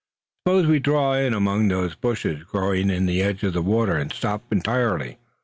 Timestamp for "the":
3.05-3.21, 3.53-3.61